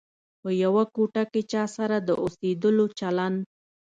په 0.41 0.49
یوه 0.63 0.83
کوټه 0.95 1.23
کې 1.31 1.41
چا 1.51 1.63
سره 1.75 1.95
د 2.07 2.09
اوسېدلو 2.23 2.85
چلند. 2.99 3.39